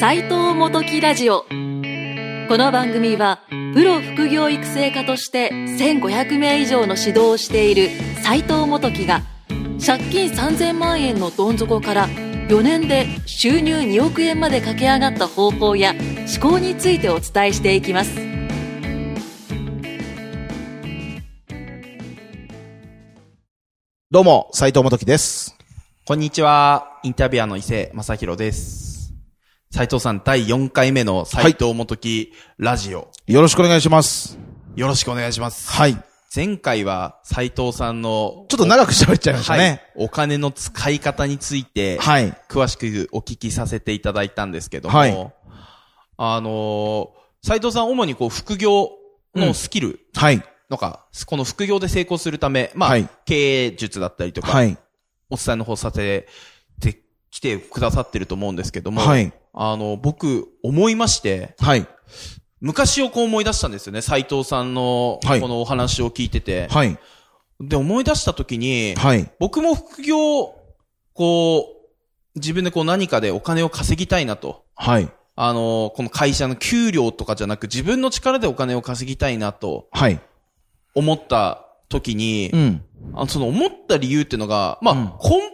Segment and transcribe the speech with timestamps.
[0.00, 3.42] 斉藤元木ラジオこの番組は
[3.74, 7.90] プロ副業育成家として1500名以上の指導をしている
[8.22, 9.20] 斉藤元木が
[9.84, 18.10] 借金3000万円のどん底から4年で収入2億円まで駆け上がった方法や思考についてお伝えしていきます
[24.10, 25.56] どうも、斉藤元樹です。
[26.04, 26.98] こんにちは。
[27.04, 28.89] インタビュアーの伊勢正宏です。
[29.72, 34.36] 斉藤さん、第4回目の斉藤元木ラジオ、よろしくお願いします。
[34.74, 35.70] よろしくお願いします。
[35.70, 35.94] はい。
[35.94, 36.00] ちょ
[36.34, 42.32] 前回は斉藤さんの、っと長く喋っちゃいましたはいね。、お金の使い方について、はい。
[42.48, 45.32] 詳しくお聞きさせていただいたんですけども、はい
[46.16, 48.90] あのー斉藤さん主にこう副業
[49.34, 50.42] のスキルはい。
[50.68, 54.76] のか、この副業で成功するため、まあ、はい経営術だったりとか、はい。
[55.30, 56.26] お伝えの方させ
[56.80, 59.32] てきてくださってると思うんですけども、はい。
[59.52, 61.86] あの、僕、思いまして、はい。
[62.60, 64.02] 昔をこう思い出したんですよね。
[64.02, 66.68] 斉藤さんの、はいこのお話を聞いてて。
[66.68, 66.98] はい。
[67.60, 69.30] で、思い出した時に、はい。
[69.38, 70.54] 僕も副業、
[71.14, 74.64] こう、自分でこう何かでお金を稼ぎたいなと。
[74.76, 75.10] はい。
[75.36, 80.20] あの、この会社の給料とかじゃなく自分の力でお金を稼ぎたいなとはい。
[80.94, 82.82] 思った時に、うん。
[83.12, 85.10] あのその思った理由っていうのが、まあ、うん根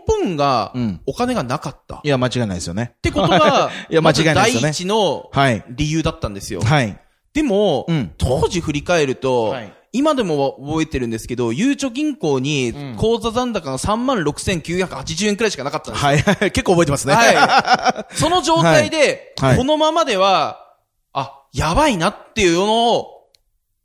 [0.07, 1.01] 本がうん。
[1.07, 1.97] お金がなかった。
[1.97, 2.95] っいや、間違いないですよね。
[3.03, 5.65] てことが、 いや間違いないですよね第一のはい。
[5.71, 6.61] 理由だったんですよ。
[6.61, 6.99] はい。
[7.33, 16.09] でも、うん当時振り返ると、はい今でも覚えてるんですけど、ゆうちょ銀行にん口座残高が36,980円くらいしかなかったんですよ。
[16.09, 16.19] はい。
[16.19, 16.53] はい。
[16.53, 17.15] 結構覚えてますね。
[17.15, 18.13] はい。
[18.15, 20.75] その状態で、はいはいこのままでは、
[21.15, 23.29] あ、やばいなっていうのを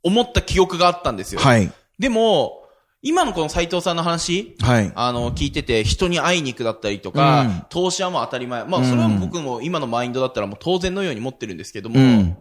[0.02, 1.40] 思った記憶があったんですよ。
[1.40, 1.72] はい。
[2.02, 2.64] でも、
[3.00, 4.92] 今のこの斉藤さんの話、はい。
[4.96, 8.64] あの、聞いてて、人に会いに行くだったりとか、うん投資はもう当たり前。
[8.64, 12.36] まあ、うんそれは僕も今のマインドだったらもう当然のように持ってるんですけども、うん。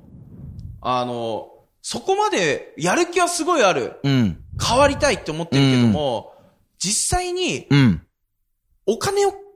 [0.81, 1.47] あの、
[1.83, 3.99] そこまでやる気はすごいある。
[4.03, 4.43] うん。
[4.59, 6.33] 変わりたいって思ってるけども、
[6.79, 7.67] 実際に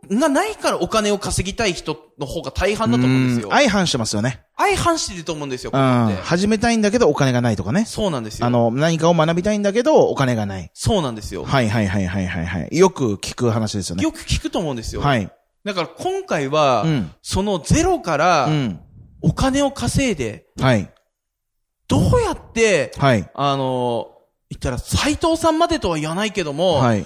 [0.09, 3.49] がないからお金を稼ぎたい人の方が大半だと思うんですよ。
[3.49, 4.45] 相反してますよね。
[4.57, 6.07] 相反してると思うんですよ、こうん。
[6.07, 6.23] れって。
[6.23, 7.85] 始めたいんだけどお金がないとかね。
[7.85, 8.45] そうなんですよ。
[8.45, 10.71] あの、何かを学びたいんだけどお金がない。
[10.73, 11.43] そうなんですよ。
[11.43, 12.77] はいはいはいはいはいはい。
[12.77, 14.03] よく聞く話ですよね。
[14.03, 15.01] よく聞くと思うんですよ。
[15.01, 15.31] はい。
[15.63, 17.11] だから今回は、うん。
[17.21, 18.79] そのゼロからうん。
[19.21, 20.87] お金を稼いで、はい。
[21.87, 23.29] どうやって、はい。
[23.33, 24.09] あの、
[24.51, 27.05] 言ったら斎藤さんまでとは言わないけども、はい。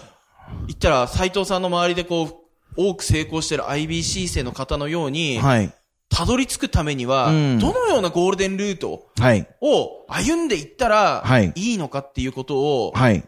[0.68, 2.34] 言ったら斎藤さんの周りでこう、
[2.75, 5.74] 多く成功してる IBC 生の方のように、はい。
[6.09, 9.47] たどり着くためには、うんどのようなゴールデンルートはい。
[9.62, 13.24] を歩んでいったら、はいいいのかっていうことをはい。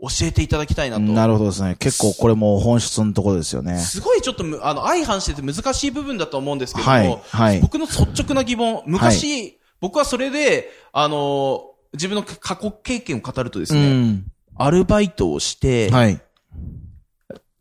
[0.00, 1.02] 教えていただきたいなと。
[1.02, 1.76] なるほどですね。
[1.78, 3.78] 結構これも本質のところですよね。
[3.78, 7.20] すごいちょっとむ、あの、相反してて難しい部分だと思うんですけども、はい。
[7.28, 7.60] はい。
[7.60, 14.26] 僕の率直な疑問、昔、僕はそれで、あの、自分の過去経験を語るとですうね、ん。
[14.56, 16.20] アルバイトをして、はい。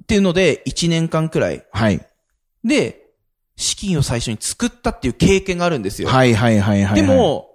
[0.03, 1.65] っていうので、1年間くらい。
[1.71, 2.05] はい。
[2.63, 3.03] で、
[3.55, 6.09] 資金を最初に作ったっていう経験があるんですよ。
[6.09, 6.95] はいはいはいはい。
[6.95, 7.49] で、も、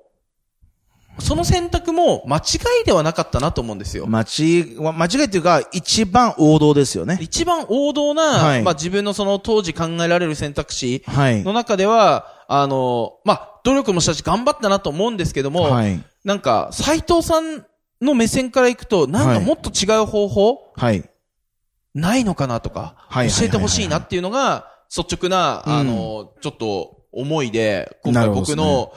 [1.19, 2.41] その選択も間違
[2.83, 4.07] いではなかったなと思うんですよ。
[4.07, 7.19] 間違い、間違いっていうか、一番王道ですよね。
[7.21, 11.43] 一番王道な、はいまあ自分のその当時考えられる選択肢はい。
[11.43, 16.01] の中では、あの、まあ努力もしたし頑張ったなと思うんですけども、はい。
[16.25, 17.67] なんか斉藤さん
[18.01, 21.09] の目線からいくと、なんかもっと違う方法、はい。
[21.95, 28.93] ないのかなとか、教えてほしいなっていうのが、率直な、うんあの、ちょっと思いで、今回僕の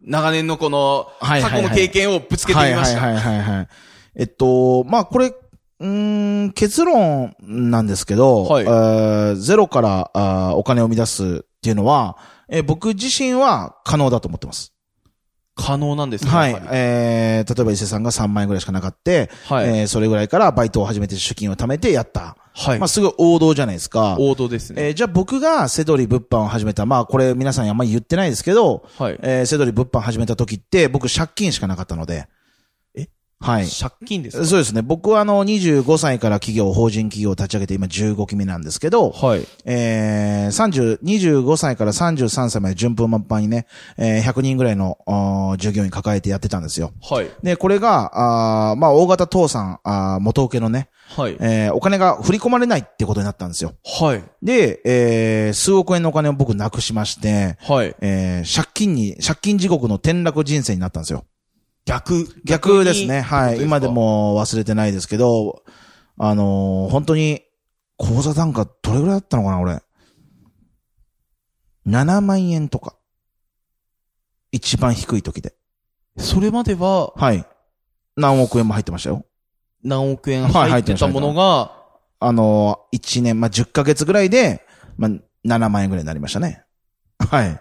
[0.00, 3.00] 長年のこの、過去の経験をぶつけてみました。
[3.00, 3.68] はいはいはい。
[4.16, 5.34] えっと、まあこれ、
[5.80, 12.16] うーん、結論なんですけど、はいえーゼロからあーお金を生み出すっていうのは、
[12.48, 14.73] えー僕自身は可能だと思ってます。
[15.56, 19.68] 可能なんですねはいえー、例えば伊勢さんが3万円ぐらいしかなかって、はい。
[19.68, 22.36] えーそれぐらいからバイトを始めて出金を貯めてやった。
[22.56, 24.16] はいまあ、すごい王道じゃないですか。
[24.18, 24.88] 王道ですね。
[24.88, 26.86] えーじゃあ僕がセドリ物販を始めた。
[26.86, 29.18] まあこれ皆さんにあんまり言ってないですけど、はい。
[29.22, 32.26] えーセドリ物販始めた時って僕借金しかなかったので。
[33.44, 33.66] えはい。
[33.68, 34.44] 借金ですか？
[34.46, 34.82] そうですね。
[34.82, 39.46] 僕はあの25歳から企業、法人企業を立ち上げて今15期目なんですけど、はい。
[39.64, 44.96] えー、30、25歳から33歳まで順風満帆にね、えー100人ぐらいの
[45.58, 46.92] 従業員抱えてやってたんですよ。
[47.02, 47.28] はい。
[47.42, 51.36] で、これが、あーまあ大型倒産、あー元請けのね、はい。
[51.40, 53.72] えーお金が振り込まれないってことになったんですよ。
[53.84, 54.22] はい。
[54.42, 57.94] で、えー数億円のお金を僕なくしまして、はい。
[58.00, 61.24] えー借金に、借金地獄の転落人生になったんですよ。
[61.84, 62.26] 逆。
[62.44, 63.20] 逆ですね。
[63.20, 63.62] はい。
[63.62, 63.88] 今で。
[63.88, 65.62] も忘れてないですけど、
[66.18, 67.42] あのー本当に、
[67.96, 69.80] 口座単価どれぐらいだったのかな、俺。
[71.86, 72.96] 7万円とか。
[74.52, 75.54] 一番低い時で。
[76.16, 77.44] それまでは、はい。
[78.16, 79.26] 何億円も入ってましたよ。
[79.82, 81.72] 何億円はい入入ってましたものが、
[82.20, 84.64] あの、1年、まあ、10ヶ月ぐらいで、
[84.96, 85.10] まあ、
[85.46, 86.64] 7万円ぐらいになりましたね。
[87.18, 87.60] はい。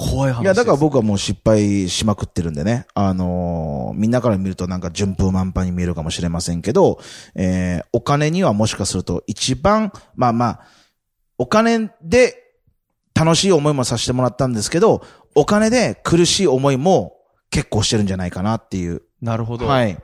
[0.00, 0.42] 怖い話。
[0.42, 2.86] いや、だから僕はもう失敗しまくってるんでね。
[2.94, 6.98] あのーみんなから見るとなんか順風満帆に見えるかもしれませんけど、
[7.34, 10.60] えーお金にはもしかすると一番、まあまあ、
[11.38, 12.36] お金で
[13.14, 15.02] 楽しい思いもさせてもらったんですけど、
[15.34, 17.16] お金で苦しい思いも
[17.50, 19.02] 結構してるんじゃないかなっていう。
[19.20, 19.66] なるほど。。
[19.66, 19.96] はいい。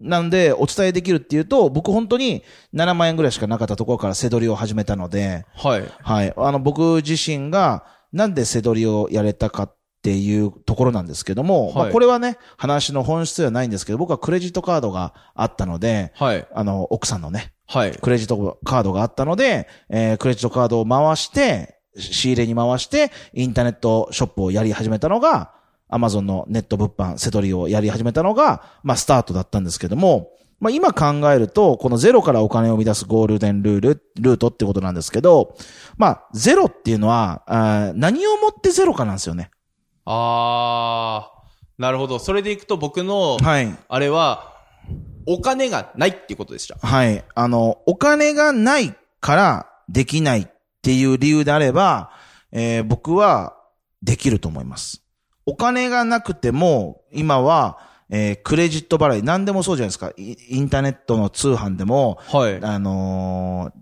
[0.00, 2.42] なんで、お伝えできるっていうと、僕本当に
[2.74, 5.84] 7万円ぐらいしかなかったところから背取りを始めたので、はい。
[6.02, 6.34] はい。
[6.36, 16.46] あの、僕自身が、なんで背取りをやれたかっていうところなんですけども、まあ、はいこれはね、話の本質ではないんですけど、僕はクレジットカードがあったので、はい。
[16.54, 17.92] あの、奥さんのね、はい。
[17.92, 25.52] クレジットカードがあったので、えークレジットカードを回して、仕入れに回して、インターネットショップをやり始めたのが、
[25.88, 35.54] アマゾンのネット物販、セトリをやり始めたのが、まあ、スタートだったんですけども、まあ、今考えると、このゼロからお金を生み出すゴールデンルール、ルートってことなんですけど、
[35.96, 37.42] まあ、ゼロっていうのは、
[37.94, 39.50] 何をもってゼロかなんですよね。
[40.06, 42.18] あー、なるほど。
[42.18, 43.76] それでいくと僕の、はい。
[43.88, 44.54] あれは、
[45.26, 46.78] お金がないっていうことでした。
[46.80, 47.24] はい。
[47.34, 50.46] あの、お金がないからできないっ
[50.82, 52.10] ていう理由であれば、
[52.52, 53.56] えー僕は
[54.02, 55.02] できると思います。
[55.46, 57.78] お金がなくても、今は、
[58.10, 60.12] えークレジット払い、何でもそうじゃないですか。
[60.16, 62.58] イインターネットの通販でも、はい。
[62.62, 63.80] あのー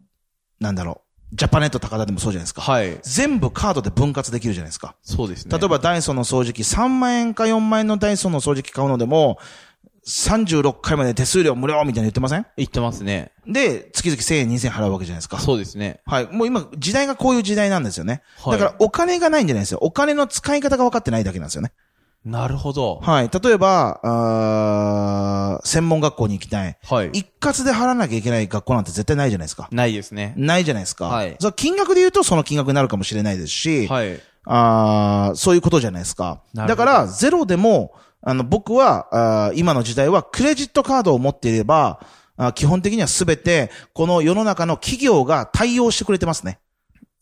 [0.61, 2.63] なんだろう、ジャパネット高田でもそうじゃないですか。
[2.63, 2.99] はい。
[3.03, 4.95] 全部カードで分割できるじゃないですか。
[5.03, 5.59] そうですね。
[5.59, 9.39] 例えばダイソーの掃除機3万円か4万円のダイソーの掃除機買うのでも、
[10.07, 12.47] 36回まで手数料無料みたいな言ってません？
[12.57, 13.33] 言ってますね。
[13.47, 15.39] で、月々1000円、2000円払うわけじゃないですか。
[15.41, 16.01] そうですね。
[16.05, 16.29] はい。
[16.31, 18.23] もう今、時代がこういう時代なんですよね。
[18.39, 19.79] はいだから、お金がないんじゃないですよ。
[19.81, 21.73] お金の使い方が分かってないだけなんですよね。
[22.25, 23.01] なるほど。
[23.03, 23.31] はい。
[23.31, 26.79] 例えば、あー専門学校に行きたい。
[26.83, 27.11] はい。
[27.13, 29.69] 一括で払わなきゃいけない学校なんて絶対ないじゃないですか。
[29.71, 30.33] ないですね。
[30.37, 31.07] ないじゃないですか。
[31.07, 34.19] はいその金額で言うとその金額になるかもしれないですし、はい。
[34.47, 36.41] あーそういうことじゃないですか。
[36.55, 37.93] なるほどだから、ゼロでも、
[38.23, 42.01] あの、僕は、あー今の時代はクレジットカードを持っていれば、
[42.37, 46.59] あー基本的にはすべて、この世の中の企業が対応してくれてますね。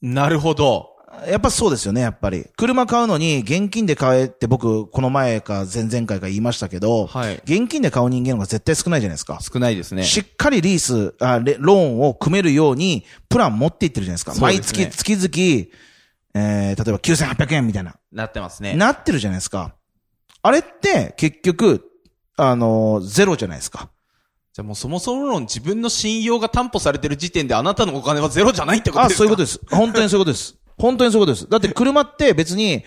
[0.01, 0.92] なるほど。
[1.29, 2.47] やっぱそうですよね、やっぱり。
[2.57, 7.35] 車買うのに現金で買えって僕、この前か前々回か言いましたけど、はい。
[7.45, 9.39] 現金で買う人間の方が絶対少ないじゃないですか。
[9.41, 10.05] 少ないですね。
[10.05, 14.35] しっかりリースあレ、ローンを組めるように、プラン持っていってるじゃないですか。
[14.35, 17.95] すね月、月々、えー、例えば9800円みたいな。
[18.11, 18.75] なってますね。
[18.75, 19.75] なってるじゃないですか。
[20.43, 21.85] あれって、結局、
[22.37, 23.91] あのーゼロじゃないですか。
[24.55, 29.19] じゃあもうそもそも論自分の信用が担保されてる時点であなたのお金はゼロじゃないってことあ、ですか？
[29.19, 29.61] そういうことです。
[29.71, 30.57] 本当にそういうことです。
[30.79, 31.49] 本当にそういうことです。
[31.49, 32.85] だって車って別に、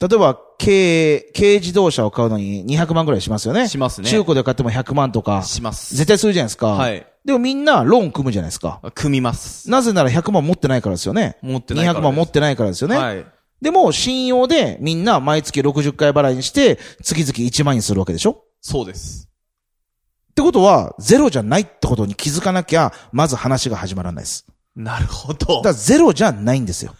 [0.00, 3.68] 例えば、軽、軽自動車を買うのに200万ぐらいしますよね。
[3.68, 5.94] しますね中古で買っても100万とか、します。
[5.94, 6.68] 絶対するじゃないですか。
[6.68, 7.06] はい。
[7.24, 8.80] でもみんなローン組むじゃないですか。
[8.94, 9.70] 組みます。
[9.70, 11.36] なぜなら100万持ってないからですよね。
[11.42, 12.96] 持ってないから200万持ってないからですよね。
[12.96, 13.26] はい。
[13.60, 19.28] でも、信用でみんな毎月60回払いにして、月々1万にするわけでしょそうです。
[20.30, 24.46] ってことは、ゼロじゃないってことに気づかなきゃ、まず話が始まらないです。
[24.74, 25.68] なるほどだか。
[25.68, 26.94] らゼロじゃないんですよ。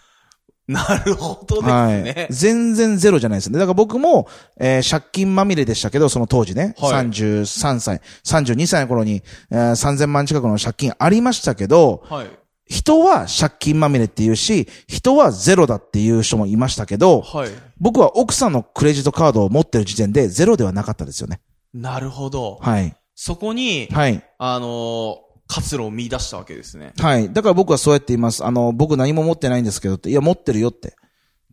[0.72, 2.28] なるほどですはいね。。
[2.30, 3.58] 全然ゼロじゃないですね。
[3.58, 12.26] だから僕も、えー借金まみれでしたけど、その当時ね、はい33歳、32歳の頃に、えー3000万近くの借金ありましたけど、はい。
[12.66, 17.50] 人は借金まみれって言うし、人はゼロだっていう人もいましたけど、はい。
[17.80, 21.40] 僕は奥さんのクレジットカードを持ってる時点でゼロではなかったですよね。
[21.74, 22.58] なるほど。
[22.62, 22.94] はい。
[23.16, 24.22] そこに、はい。
[24.38, 26.92] あのー活路を見出したわけですね。
[26.98, 27.32] はい。
[27.32, 28.44] だから僕はそうやって言います。
[28.44, 30.94] あの、僕何も持ってないんですけどって、いや、持ってるよって。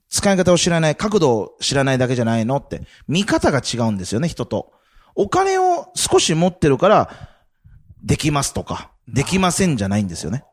[0.10, 2.82] 使い方を知らない、角度を知らないだけじゃないのって。
[3.08, 4.72] 見方が違うんですよね、人と。
[5.16, 7.10] お金を少し持ってるから、
[8.04, 10.44] できますとか、できませんじゃないんですよね。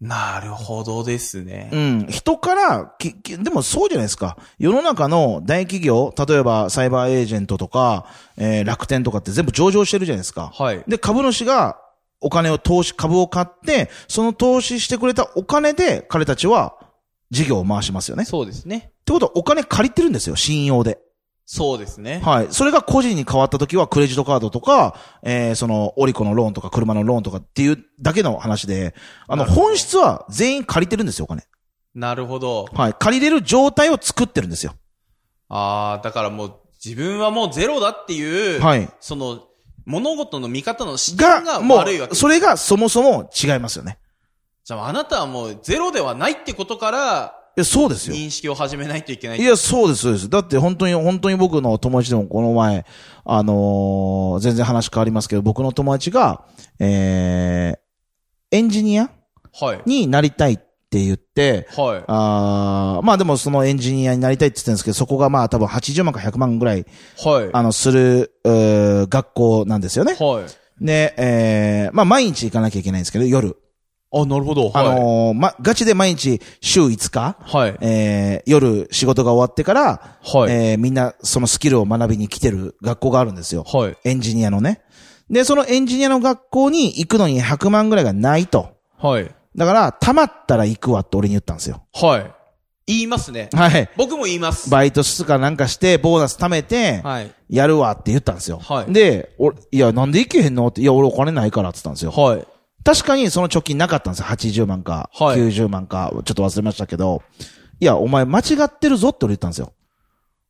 [0.00, 1.76] なるほどですねう。
[1.76, 2.06] ん。
[2.08, 4.38] 人から、ききでもそうじゃないですか。
[4.58, 10.50] 世の中の大企業、例えばサイバーエージェントとか、えー楽天とかって全部上場してるじゃないですか。
[10.54, 10.82] はい。
[10.88, 11.79] で、株主が
[12.20, 16.76] お金を投資、株を買って、その投資してくれたお金で彼たちは
[17.30, 18.24] 事業を回しますよね。
[18.24, 18.92] っそうですね。
[19.04, 20.98] てことはお金借りてるんですよ、信用で。
[21.52, 22.20] そうですね。
[22.24, 22.46] はい。
[22.50, 28.94] それが個人に変わった時はクレジットカードとか、えー、その、オリコのローンとか車のローンとかっていうだけの話で、
[29.26, 31.42] あの、本質は全員借りてるんですよ、お金。
[31.92, 32.66] なるほど。
[32.72, 32.94] はい。
[32.94, 34.74] 借りれる状態を作ってるんですよ。
[35.48, 38.88] ああ、だからもう自分はもうゼロだっていう、はい。
[39.00, 39.40] その、
[39.86, 42.14] 物事の見方の視点がが、もう、悪いわけ。
[42.14, 43.98] それがそもそも違いますよね。
[44.64, 48.14] じゃああなたはもうゼロではないってことから、え、そうですよ。
[48.14, 49.40] 認識を始めないといけない。
[49.40, 50.30] いや、そうです、そうです。
[50.30, 52.86] だって本当に、本当に僕の友達でもこの前、
[53.24, 56.44] あのー全然話変わりますけど、僕の友達が、
[56.78, 59.10] えー、エンジニア
[59.60, 59.82] はい。
[59.84, 62.04] になりたいって言って、はい。
[62.08, 66.84] あーまあでもそのエンジニアになりたいって言ってるんですけど、そこがまあ多分80万か100万ぐらい、
[67.24, 67.50] はい。
[67.52, 70.14] あの、する、学校なんですよね。
[70.14, 70.44] は
[70.80, 70.84] い。
[70.84, 73.56] で、えー、まあ毎日行かなきゃいけないんですけど、夜。
[74.12, 74.72] あ、なるほど。
[74.74, 75.00] あはい。
[75.00, 77.76] のーま、ガチで毎日週5日、はい。
[77.80, 80.52] えー、夜仕事が終わってから、はい。
[80.52, 83.64] えーみんなそのスキルを学びに来てる学校があるんですよ。
[83.72, 83.96] はい。
[84.04, 84.80] エンジニアのね。
[85.30, 88.70] で、そのエンジニアの学校に行くのに100万ぐらいがないと。
[88.98, 89.30] はい。
[89.56, 91.82] だから、溜まったら行くわって俺に言ったんですよ。
[91.92, 92.32] はい。
[92.86, 93.50] 言いますね。
[93.52, 93.88] はい。
[93.96, 94.70] 僕も言います。
[94.70, 97.32] バイト室かなんかして、ボーナス貯めて、はい。
[97.48, 98.58] やるわって言ったんですよ。
[98.58, 102.10] はいで、俺、いや、なんで行けへんのって、いや、俺お金ないからって言ったんですよ。
[102.10, 102.46] はい。
[102.84, 104.26] 確かにその貯金なかったんですよ。
[104.26, 107.22] 80万か、はい90万か、ちょっと忘れましたけど、
[107.78, 109.72] いや、お前間違ってるぞって俺言ったんですよ。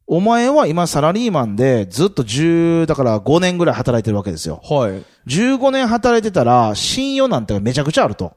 [0.07, 4.61] お前は今サラリーマンでずっと10、だから5年ぐらい働いてるわけですよ。
[4.65, 5.05] はい。
[5.29, 8.33] 15年働いてたら、信用なんてめちゃくちゃあると。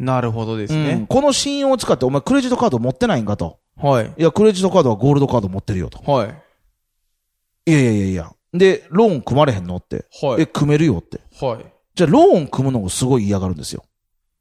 [0.00, 1.06] なるほどですうんね。
[1.08, 3.58] この信用を使ってお前クレジットカード持ってないんかと。
[3.76, 4.12] はい。
[4.16, 6.10] いや、クレジットカードはゴールドカード持ってるよと。
[6.10, 7.70] はい。
[7.70, 8.32] いやいやいやいや。
[8.54, 10.06] で、ローン組まれへんのって。
[10.22, 10.46] え、はい。
[10.46, 11.20] 組めるよって。
[11.38, 11.66] はい。
[11.94, 13.84] じゃあ、ローン組むのをすごい嫌がるんですよ。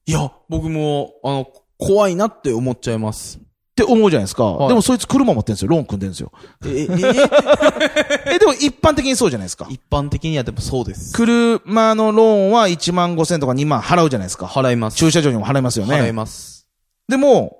[0.05, 1.47] いや、僕も、あの、
[1.77, 3.39] 怖いなって思っちゃいます。
[3.83, 4.43] って思うじゃないですか。
[4.45, 5.69] はいでもそいつ車持ってるんですよ。
[5.69, 6.31] ローン組んでるんですよ。
[6.65, 6.87] え、
[8.29, 9.67] え、 え、でも一般的にそうじゃないですか。
[9.69, 11.13] 一般的にはでもそうです。
[11.13, 14.45] 車のローンは1万5千とか2万払うじゃないですか。
[14.45, 14.97] 払います。
[14.97, 16.11] 駐車場にも払いますよ払いね。
[16.11, 16.67] ます。
[17.07, 17.57] でも、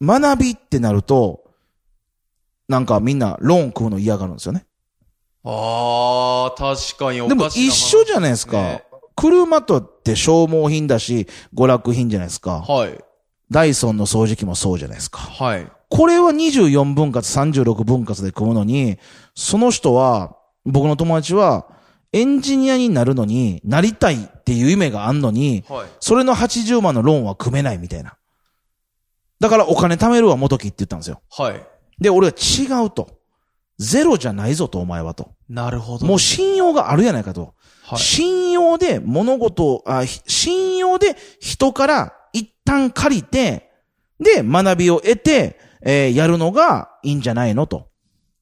[0.00, 1.40] 学びってなると、
[2.68, 4.66] なんかみんなローン組むの嫌がるんですよね。
[5.44, 8.56] あー、確かにおでもかしな話一緒じゃないですか。
[8.62, 8.82] ね
[9.18, 12.60] 車とって消耗品だし、娯楽品じゃないですか。
[12.60, 12.98] はい。
[13.50, 15.18] ダイソンの掃除機もそうじゃないですか。
[15.18, 15.70] はい。
[15.88, 18.98] これは24分割、36分割で組むのに、
[19.34, 21.68] その人は、僕の友達は、
[22.12, 25.86] エンジニアになるのに、なりたいっていう夢があんのに、はい。
[26.00, 28.16] それの80万のローンは組めないみたいな。
[29.38, 31.20] だからお金貯めるわ、元木って言ったんですよ。
[31.30, 31.62] はい。
[31.98, 33.16] で、俺は違うと。
[33.78, 35.30] ゼロじゃないぞと、お前はと。
[35.48, 36.06] なるほど。
[36.06, 37.54] もう信用があるやないかと。
[37.84, 37.98] はい。
[37.98, 42.25] 信用で物事をあ、ひ信用で人から一
[42.66, 43.70] 旦借りて、
[44.20, 47.88] で、学びを得て、えーやるのがいいんじゃないのと。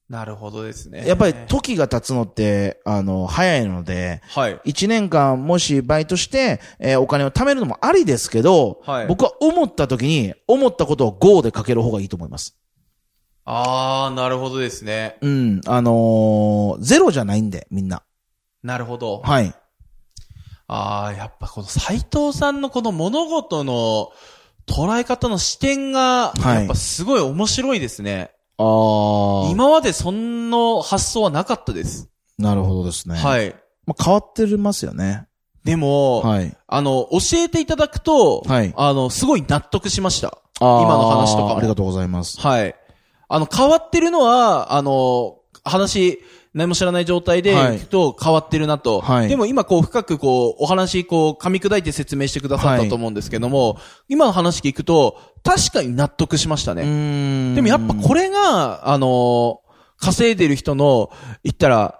[0.09, 1.07] なるほどですね。
[1.07, 4.59] やっぱり時が経つのって、あの、早いので、はい。
[4.63, 12.57] 一年間もしバイトして、えーお金を貯めるのもありですけど、はい僕は思った時に、思ったことを GO でかける方がいいと思います。
[13.45, 15.17] あー、なるほどですね。
[15.21, 15.61] うん。
[15.67, 18.03] あのーゼロじゃないんで、みんな。
[18.63, 19.21] なるほど。
[19.23, 19.53] はい。
[20.67, 24.11] あー、やっぱこの斎藤さんのこの物事の
[24.67, 28.31] 捉え方の視点が、はいやっぱすごい面白いですね。
[28.57, 28.63] あ
[29.47, 29.49] あ。
[29.51, 32.09] 今までそんな発想はなかったです。
[32.37, 33.15] なるほどですね。
[33.15, 33.17] い。
[33.17, 33.55] はい。
[33.85, 35.27] まあ、変わってますよね。
[35.63, 36.55] でも、はい。
[36.67, 40.39] あの、教えていただくと、はいあの、すごい納得しました。
[40.59, 42.39] 今の話とかもありがとうございます。
[42.39, 42.75] はい。
[43.27, 46.19] あの、変わってるのは、あの、話、
[46.55, 49.01] 何も知らない状態ではい聞くと変わってるなと。
[49.01, 57.55] はいでも今こう深くこう、お話こう、噛み砕いて説明してくださったと思うんですけども、今の話聞くと、確かに納得しましたうね。
[57.55, 59.61] でもやっぱこれが、あの、
[59.97, 61.11] 稼いでる人の、
[61.43, 61.99] 言ったら、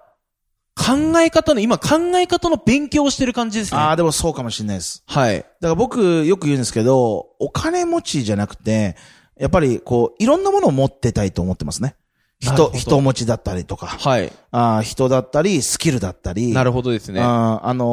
[0.76, 3.78] 考え方の、今考え方の勉強をしてる感じですね。
[3.78, 5.04] ああ、でもそうかもしれないです。
[5.06, 5.40] はい。
[5.40, 8.96] だから僕よく言うんですけど、お金持ちじゃなくて、
[9.38, 11.96] やっぱりこう、いろんなものを持ってたいと思ってますね。
[12.40, 14.32] 人、人持ちだったりとか、はい。
[14.52, 16.54] あー人だったり、スキルだったり。
[16.54, 17.22] なるほどですね。
[17.22, 17.86] あーあの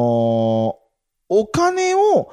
[0.79, 0.83] ー
[1.29, 2.31] お金を、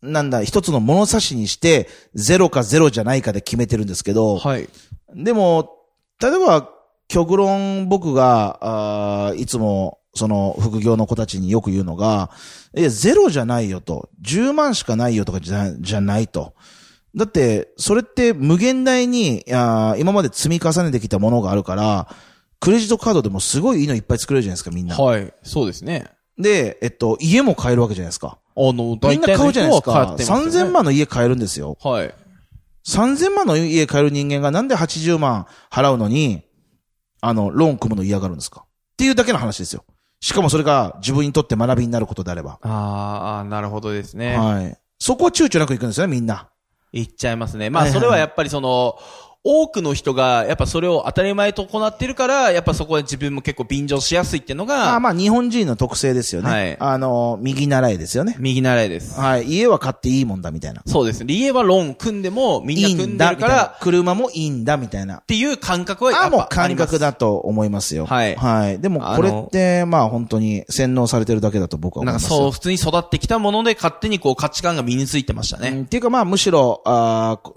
[0.00, 4.68] なんだ、一つの物差しにして、ゼロかゼロじゃないかで決めてるんですけど、はい。
[5.14, 5.70] でも、
[6.22, 6.70] 例えば、
[7.08, 12.30] 極論僕が、あーいつも、その、副業の子たちによく言うのが、
[12.74, 16.54] え、ゼロじゃないよと、10万しかないよとかじゃ、じゃないと。
[17.16, 22.08] だって、それって無限大に、今まで積み重ねてきたものがあるから、
[22.60, 24.96] クレジットカードでもすごいいいのいっぱい作れるじゃないですか、みんな。
[24.96, 25.32] はい。
[25.42, 26.06] そうですね。
[26.38, 28.38] で、えっと、家も買えるわけじゃないですか。
[28.56, 29.90] あの、みん大体な買うじゃないですか。
[29.90, 31.78] の人は買ってますよね3000万の家買えるんですよ。
[31.82, 32.14] はい。
[32.86, 36.42] 3000万の家買える人間がなんで80万払うのに、
[37.20, 39.84] あの、ローン組むの嫌がるんですかっていうだけの話ですよ。
[40.20, 42.58] しかもそれが自分にとって学びになることであれば。
[42.62, 44.36] あーあー、なるほどですね。
[44.36, 44.76] はい。
[44.98, 46.48] そこは躊躇なく行くんですよね、みんな。
[46.92, 47.70] 言っちゃいますね。
[47.70, 48.98] まあ、それはやっぱりその、
[49.44, 56.50] 多くの人が、やっぱそれを当たり前と行ってるから、やっぱそこで自分も結構便乗しやすいっていうのが、まあまあ、日本人の特性ですよね。
[56.50, 58.36] はいあの、右習いですよね。
[58.38, 59.18] 右習いです。
[59.18, 59.44] はい。
[59.44, 60.82] 家は買っていいもんだみたいな。
[60.86, 61.32] そうですね。
[61.32, 63.76] 家はローン組んでも、みんな組んでるから、。
[63.80, 65.18] 車もいいんだみたいな。
[65.18, 68.06] っていう感覚はやっぱあ、もう感覚だと思いますよ。
[68.06, 68.80] はいはい。
[68.80, 72.28] でも、これって、まあ本当に洗脳されてるだけだと僕は思いますよ。
[72.30, 75.68] なんかそう、普通に育ってきたもので勝手にこう価値観が身についてましたね。
[75.70, 77.50] うんっていうかまあむしろ、あー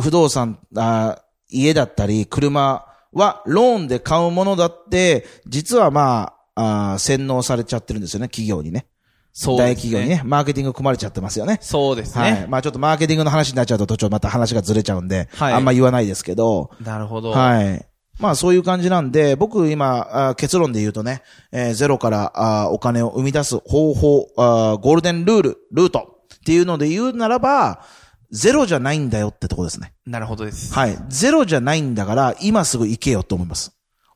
[0.00, 8.86] 不動産、あー家だったり、車はローンで買うものだって、実はまあ、あー洗脳されちゃってるんですよね、企業にね。
[9.34, 11.58] 大そうです企業にね、マーケティング組まれちゃってますよね。
[11.62, 12.32] そうですはい。
[12.32, 12.46] ね。
[12.48, 17.30] まあちょっとマーケティングの話になっちゃうと途中また話がずれちゃうんで、はいあんま言わないですけど、なるほど。
[17.30, 17.86] はい。
[18.18, 27.82] まあそういう感じなんで、僕今、あ結論で言うとね、えーゼロからあお金を生み出す方法あ、ゴールデンルール、ルートっていうので言うならば、
[28.30, 29.92] ゼロじゃないんだよってとこですね。
[30.06, 30.74] なるほどです。
[30.74, 30.98] はい。
[31.08, 33.72] ゼロじゃないんだから、今すぐ行けよと思います。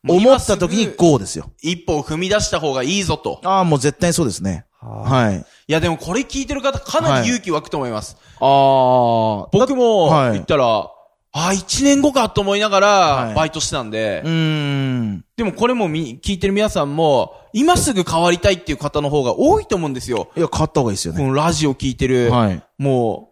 [0.07, 1.50] 思った時に GO ですよ。
[1.62, 3.40] 一歩を踏み出した方がいいぞと。
[3.45, 4.66] ああ、もう絶対そうですね。
[4.81, 5.38] はい。
[5.69, 8.16] いやでもこれ聞いてる方かなり勇気湧くと思います。
[8.40, 9.49] ああ。
[9.52, 10.90] 僕もはい言ったら、
[11.35, 15.25] ああ、一年後かと思いながはいらバイトしてたんで、うーん。
[15.37, 20.31] でもこれもみ聞いてる皆さんも、今すぐ変わりたいっていう方の方が多いと思うんですよ。
[20.37, 21.21] いや、買った方がいいですよね。
[21.21, 22.62] このラジオ聞いてる、はい。
[22.76, 23.31] も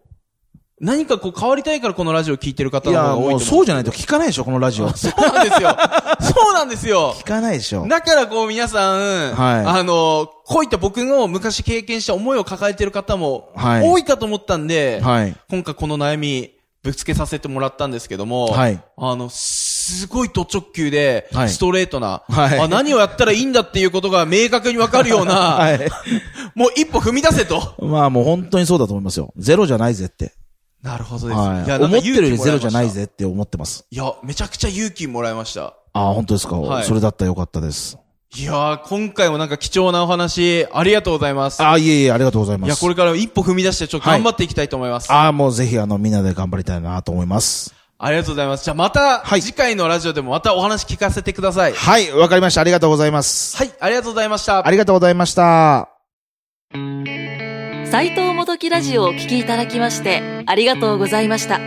[0.81, 4.89] 何かこう変わりたいからこのラジオ聞いてる方が多いと思もうそうじゃないと聞かないでしょ、このラジオ。
[4.89, 5.77] 聞そうなんですよ。
[6.21, 7.15] そうなんですよ。
[7.23, 7.87] かないでしょ。
[7.87, 15.35] だからこう皆さん、はいあの、こういった僕の昔経験した思いを抱えてる方もはい多いかと思ったんで、はい。
[15.51, 25.79] 今回この悩みぶつけさせてもらったんですけども、はいあの、すごいド直球で、はいストレートな、はいあ、何をやったらいいんだっていうことが明確にわかるような、はい。
[26.55, 27.75] もう一歩踏み出せと。
[27.79, 29.31] まあもう本当にそうだと思いますよ。
[29.37, 30.33] ゼロじゃないぜって。
[30.83, 31.39] なるほどです。
[31.39, 31.67] はい。
[31.67, 32.89] やなんか思ってるよりゼロじゃない。
[32.89, 33.85] ぜって思ってます。
[33.91, 35.75] いや、めちゃくちゃ勇気もらいました。
[35.93, 37.97] ああ、本当ですか、はいそれだったらよかったです。
[38.33, 41.61] いやー、今回もなんか貴重なお話、ありがとうございます。
[41.61, 42.67] ああ、いえいえ、ありがとうございます。
[42.67, 45.11] いや、これから一歩踏み出して、ちょっと頑張っていきたいと思います。
[45.11, 47.75] ああ、もうぜひあの、みんなで頑張りたいなと思います。
[48.03, 48.63] ありがとうございます。
[48.63, 51.73] じゃあまた、はい次回のラジオでもまたお話聞かせてください。
[51.73, 52.61] はい、わかりました。
[52.61, 53.57] ありがとうございます。
[53.57, 54.65] はい、ありがとうございました。
[54.65, 55.89] ありがとうございました。
[57.91, 61.59] 斉藤元木ラジオをお聴きいただきましてありがとうございました。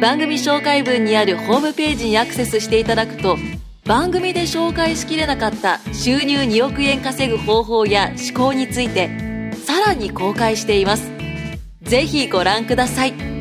[0.00, 3.36] 番組紹介文にあるホームページにアクセスしていただくと
[3.84, 11.12] 番組で紹介しきれなかった収入2億円稼ぐ方法や思考についてさらに公開しています。
[11.82, 13.33] ぜひご覧ください。